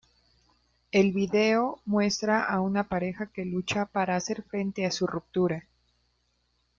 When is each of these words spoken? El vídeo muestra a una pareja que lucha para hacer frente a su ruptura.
El 0.91 1.11
vídeo 1.11 1.79
muestra 1.85 2.41
a 2.43 2.59
una 2.59 2.85
pareja 2.89 3.27
que 3.27 3.45
lucha 3.45 3.85
para 3.85 4.15
hacer 4.15 4.41
frente 4.41 4.83
a 4.83 4.89
su 4.89 5.05
ruptura. 5.05 5.67